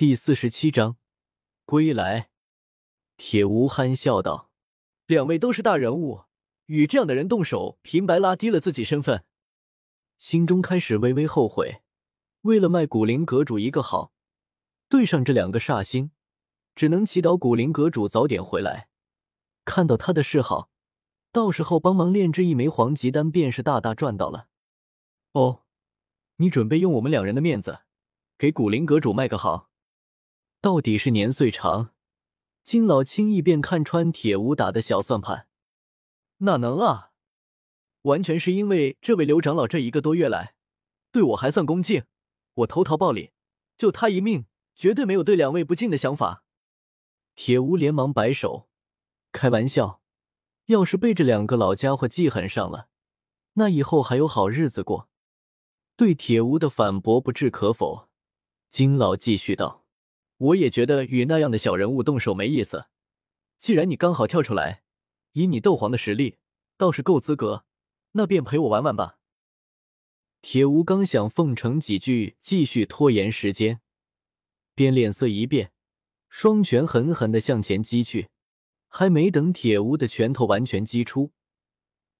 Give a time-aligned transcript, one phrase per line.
[0.00, 0.96] 第四十七章
[1.66, 2.30] 归来。
[3.18, 4.50] 铁无憨笑道
[5.04, 6.22] ：“两位都是大人物，
[6.64, 9.26] 与这样的人动手，平白拉低了自己身份。”
[10.16, 11.82] 心中开始微微后悔，
[12.40, 14.14] 为了卖古灵阁主一个好，
[14.88, 16.12] 对上这两个煞星，
[16.74, 18.88] 只能祈祷古灵阁主早点回来，
[19.66, 20.70] 看到他的示好，
[21.30, 24.48] 到时候帮忙炼制一枚黄级丹，便是大大赚到了。
[25.32, 25.64] 哦，
[26.36, 27.80] 你准备用我们两人的面子，
[28.38, 29.68] 给古灵阁主卖个好？
[30.62, 31.94] 到底是年岁长，
[32.62, 35.48] 金老轻易便看穿铁无打的小算盘。
[36.38, 37.12] 哪能啊？
[38.02, 40.54] 完全是因为这位刘长老这一个多月来
[41.10, 42.04] 对我还算恭敬，
[42.54, 43.32] 我投桃报李，
[43.78, 44.44] 救他一命，
[44.74, 46.44] 绝对没有对两位不敬的想法。
[47.34, 48.68] 铁无连忙摆手，
[49.32, 50.02] 开玩笑，
[50.66, 52.88] 要是被这两个老家伙记恨上了，
[53.54, 55.08] 那以后还有好日子过。
[55.96, 58.08] 对铁无的反驳不置可否，
[58.68, 59.79] 金老继续道。
[60.40, 62.86] 我也觉得与那样的小人物动手没意思。
[63.58, 64.82] 既然你刚好跳出来，
[65.32, 66.38] 以你斗皇的实力，
[66.78, 67.66] 倒是够资格，
[68.12, 69.18] 那便陪我玩玩吧。
[70.40, 73.82] 铁无刚想奉承几句，继续拖延时间，
[74.74, 75.72] 便脸色一变，
[76.30, 78.30] 双拳狠狠的向前击去。
[78.88, 81.32] 还没等铁无的拳头完全击出，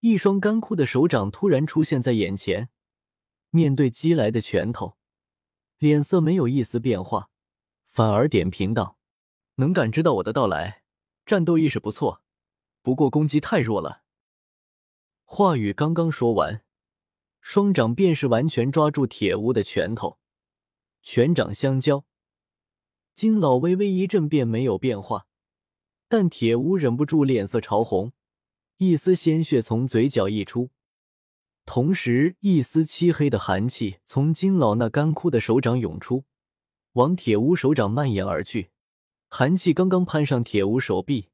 [0.00, 2.68] 一双干枯的手掌突然出现在眼前。
[3.50, 4.98] 面对击来的拳头，
[5.78, 7.30] 脸色没有一丝变化。
[7.98, 8.96] 反而点评道
[9.58, 10.84] ：“能感知到我的到来，
[11.26, 12.22] 战斗意识不错，
[12.80, 14.04] 不过攻击太弱了。”
[15.26, 16.62] 话语刚刚说完，
[17.40, 20.20] 双掌便是完全抓住铁屋的拳头，
[21.02, 22.04] 拳掌相交，
[23.16, 25.26] 金老微微一震，便没有变化，
[26.06, 28.12] 但铁屋忍不住脸色潮红，
[28.76, 30.70] 一丝鲜血从嘴角溢出，
[31.66, 36.22] 同时一丝漆黑的寒气从金老那干枯的手掌涌出。
[36.98, 38.70] 往铁无手掌蔓延而去，
[39.28, 41.28] 寒气刚刚攀上铁无手臂，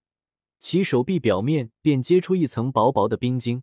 [0.58, 3.62] 其手臂表面便结出一层薄薄的冰晶。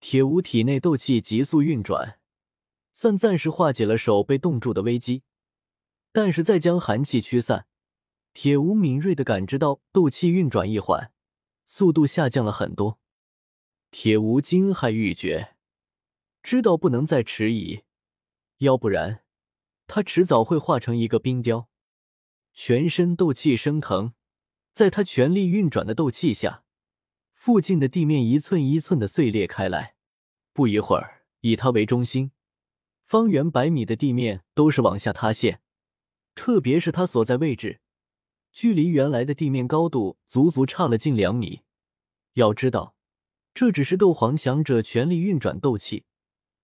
[0.00, 2.18] 铁无体内斗气急速运转，
[2.94, 5.24] 算暂时化解了手被冻住的危机。
[6.10, 7.66] 但是再将寒气驱散，
[8.32, 11.12] 铁无敏锐的感知到斗气运转一缓，
[11.66, 12.98] 速度下降了很多。
[13.90, 15.54] 铁无惊骇欲绝，
[16.42, 17.82] 知道不能再迟疑，
[18.58, 19.23] 要不然。
[19.86, 21.68] 他迟早会化成一个冰雕，
[22.52, 24.14] 全身斗气升腾，
[24.72, 26.64] 在他全力运转的斗气下，
[27.32, 29.94] 附近的地面一寸一寸的碎裂开来。
[30.52, 32.32] 不一会儿，以他为中心，
[33.04, 35.60] 方圆百米的地面都是往下塌陷。
[36.34, 37.80] 特别是他所在位置，
[38.52, 41.60] 距离原来的地面高度足足差了近两米。
[42.32, 42.96] 要知道，
[43.52, 46.06] 这只是斗皇强者全力运转斗气，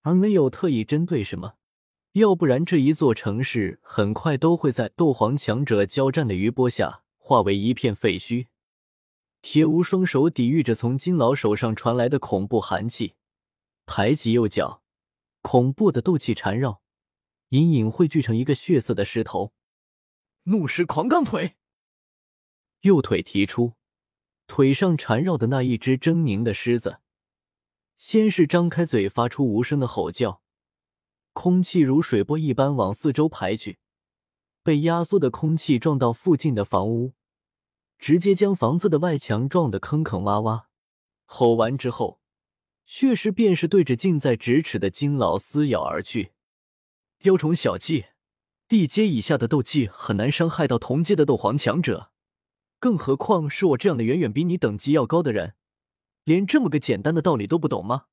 [0.01, 1.55] 而没有特意针对什么。
[2.13, 8.47] 要不然，这一座城市很快都会在斗皇强者交战的余波下化为一片废墟。
[9.41, 13.13] 铁无双手抵御着从金老手上传来的恐怖寒气，
[13.85, 14.83] 抬起右脚，
[15.41, 16.81] 恐怖的斗气缠绕，
[17.49, 19.53] 隐隐汇聚成一个血色的狮头。
[20.43, 21.55] 怒狮狂罡腿，
[22.81, 23.75] 右腿提出，
[24.47, 26.99] 腿上缠绕的那一只狰狞的狮子，
[27.95, 30.40] 先是张开嘴，发出无声的吼叫。
[31.33, 33.79] 空气如水波一般往四周排去，
[34.63, 37.13] 被压缩的空气撞到附近的房屋，
[37.97, 40.65] 直接将房子的外墙撞得坑坑洼洼。
[41.25, 42.19] 吼完之后，
[42.85, 46.33] 血尸便是对着近在咫尺的金老撕咬而去。
[47.19, 48.07] 雕虫小技，
[48.67, 52.11] 地阶以下的斗技很难伤害到同阶的斗皇强者，
[52.79, 55.55] 更何况是我这样的远远比你等级要高的人，
[56.25, 58.07] 连这么个简单的道理都不懂吗？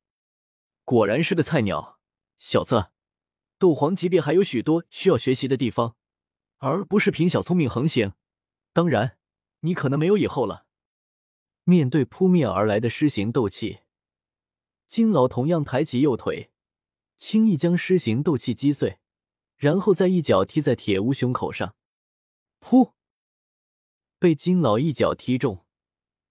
[0.85, 1.99] 果然是个菜鸟，
[2.39, 2.91] 小子。
[3.59, 5.97] 斗皇级别还有许多需要学习的地方，
[6.59, 8.13] 而不是凭小聪明横行。
[8.73, 9.19] 当然，
[9.61, 10.67] 你可能没有以后了。
[11.65, 13.81] 面对扑面而来的狮形斗气，
[14.87, 16.51] 金老同样抬起右腿，
[17.19, 18.99] 轻易将狮形斗气击碎，
[19.57, 21.75] 然后再一脚踢在铁屋胸口上。
[22.61, 22.93] 噗！
[24.21, 25.67] 被金老一脚踢中，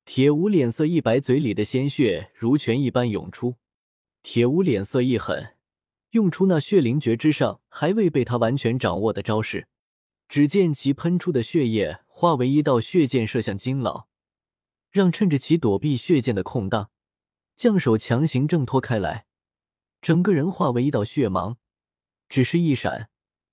[0.06, 3.58] 铁屋脸色一白，嘴里的鲜血如泉一般涌出。
[4.24, 5.57] 铁屋脸色一狠。
[6.12, 9.68] 用出那血灵诀之上还未被他完全掌握的招式，
[10.30, 14.08] 只见其喷出的血液化为一道血箭射向金老，
[14.90, 16.90] 让趁着其躲避血箭的空档，
[17.58, 19.26] 将手强行挣脱开来，
[20.02, 21.58] 整个人化为一道血芒，
[22.30, 23.10] 只是一闪，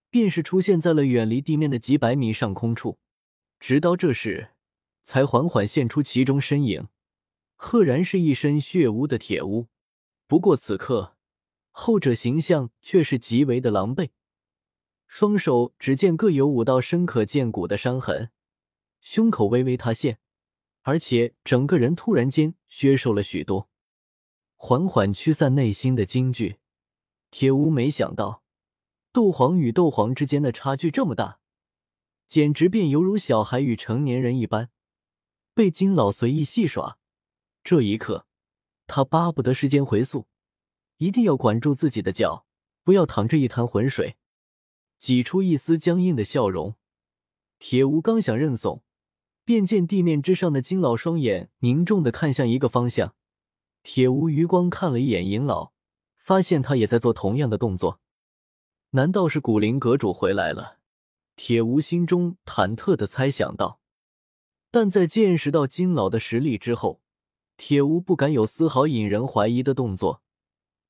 [0.09, 2.99] 便是出现在了远离地面的几百米上空处，
[3.59, 4.51] 直到这时
[5.03, 6.87] 才缓缓现出其中身影，
[7.57, 9.67] 赫然是一身血污的铁屋。
[10.29, 11.14] 不过此刻。
[11.77, 14.11] 后者形象却是极为的狼狈，
[15.09, 18.31] 双手只见各有五道深可见骨的伤痕，
[19.01, 20.21] 胸口微微塌陷，
[20.83, 23.69] 而且整个人突然间削瘦了许多，
[24.55, 26.59] 缓缓驱散内心的惊惧。
[27.33, 28.45] 铁屋没想到，
[29.11, 31.41] 斗皇与斗皇之间的差距这么大，
[32.29, 34.71] 简直便犹如小孩与成年人一般，
[35.53, 36.99] 被金老随意戏耍。
[37.65, 38.29] 这一刻，
[38.87, 40.29] 他巴不得时间回溯，
[40.99, 42.47] 一定要管住自己的脚，
[42.83, 44.17] 不要淌这一滩浑水。
[44.99, 46.77] 挤出一丝僵硬的笑容，
[47.59, 48.83] 铁无刚想认怂，
[49.45, 53.15] 便见地面之上的金老双眼凝重的看向一个方向。
[53.83, 55.73] 铁无余光看了一眼银老，
[56.17, 58.01] 发现他也在做同样的动作。
[58.91, 60.79] 难道是古灵阁主回来了？
[61.37, 63.81] 铁无心中忐忑的猜想道。
[64.71, 67.03] 但在见识到金老的实力之后，
[67.57, 70.23] 铁无不敢有丝毫引人怀疑的动作，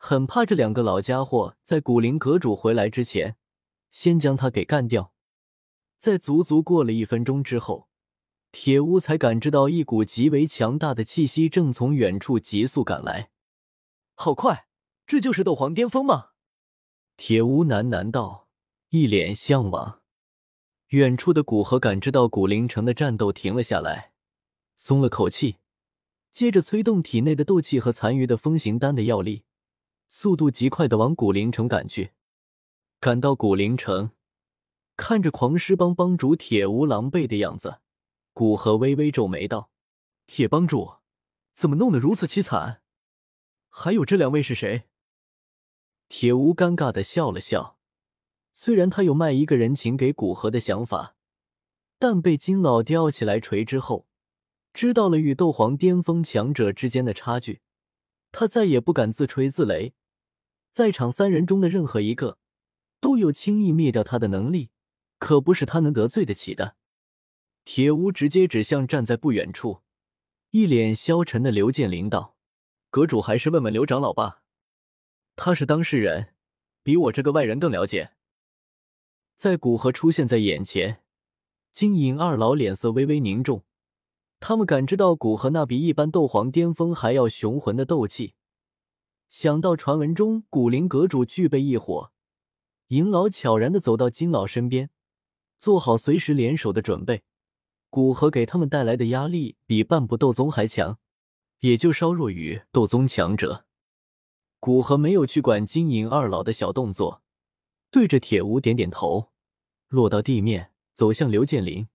[0.06, 3.38] 很怕这两个老家伙在古灵阁主回来之前。
[3.90, 5.14] 先将他给干掉。
[5.96, 7.88] 在足足过了一分钟之后，
[8.52, 13.30] 铁屋才感知到一股极为强大的气息正从远处急速赶来。
[14.14, 14.66] 好快，
[15.06, 16.32] 这就是斗皇巅峰吗？
[17.16, 18.48] 铁屋喃喃道，
[18.90, 20.02] 一脸向往。
[20.88, 24.12] 远处的古河感知到古灵城的战斗停了下来，
[24.76, 25.56] 松了口气，
[26.30, 29.44] 接着催动体内的斗气和残余的风行丹的药力，
[30.08, 32.12] 速度极快的往古灵城赶去。
[33.00, 34.12] 赶到古灵城，
[34.96, 37.80] 看着狂狮帮帮主铁无狼狈的样子，
[38.32, 39.70] 古河微微皱眉道
[40.26, 40.94] ：“铁帮主，
[41.54, 42.82] 怎么弄得如此凄惨？
[43.68, 44.84] 还有这两位是谁？”
[46.08, 47.78] 铁无尴尬的笑了笑，
[48.52, 51.16] 虽然他有卖一个人情给古河的想法，
[51.98, 54.06] 但被金老吊起来锤之后，
[54.72, 57.60] 知道了与斗皇巅峰强者之间的差距，
[58.34, 59.92] 他再也不敢自吹自擂。
[60.72, 62.38] 在场三人中的任何一个。
[63.04, 64.70] 都有轻易灭掉他的能力，
[65.18, 66.76] 可不是他能得罪得起的。
[67.62, 69.82] 铁屋直接指向站在不远处、
[70.52, 72.34] 一脸消沉的刘建林道
[72.88, 74.40] ：“阁主还是问问刘长老吧，
[75.36, 76.32] 他是当事人，
[76.82, 78.12] 比我这个外人更了解。”
[79.36, 81.02] 在古河出现在眼前，
[81.74, 83.66] 金银二老脸色微微凝重，
[84.46, 88.34] 他们感知到古河那比一般斗皇巅峰还要雄浑的斗气，
[89.30, 92.12] 想到传闻中古灵阁主具备异火。
[92.88, 94.90] 银老悄然的走到金老身边，
[95.58, 97.22] 做好随时联手的准备。
[97.88, 100.98] 古河给他们带来的压力比半步斗宗还强，
[101.60, 103.64] 也就稍弱于斗宗强者。
[104.60, 107.22] 古河没有去管金银二老的小动作，
[107.90, 109.30] 对着铁无点点头，
[109.88, 111.88] 落到地面，走向刘建林。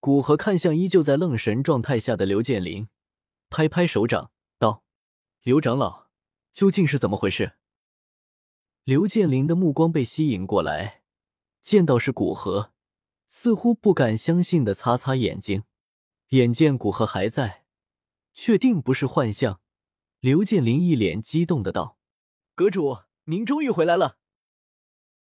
[0.00, 2.88] 古河看向依旧在愣神状态下的刘建林，
[3.50, 4.84] 拍拍手掌道
[5.42, 6.06] ：“刘长老，
[6.52, 7.54] 究竟是怎么回事？”
[8.84, 11.02] 刘建林的目光被吸引过来，
[11.60, 12.72] 见到是古河，
[13.26, 15.64] 似乎不敢相信的擦擦眼睛。
[16.28, 17.64] 眼见古河还在，
[18.34, 19.60] 确定不是幻象。
[20.20, 21.98] 刘建林一脸激动的道
[22.54, 24.18] ：“阁主，您终于回来了！”